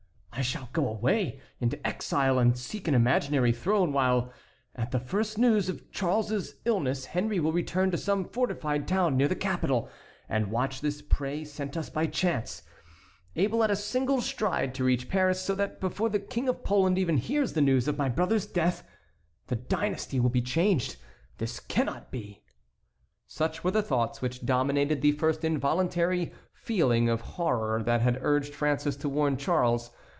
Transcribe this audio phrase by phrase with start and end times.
[0.33, 4.33] I shall go away, into exile, and seek an imaginary throne, while
[4.75, 9.27] at the first news of Charles's illness Henry will return to some fortified town near
[9.27, 9.87] the capital,
[10.27, 12.63] and watch this prey sent us by chance,
[13.35, 16.97] able at a single stride to reach Paris; so that before the King of Poland
[16.97, 18.83] even hears the news of my brother's death
[19.45, 20.95] the dynasty will be changed.
[21.37, 22.41] This cannot be!"
[23.27, 28.53] Such were the thoughts which dominated the first involuntary feeling of horror that had urged
[28.53, 29.91] François to warn Charles.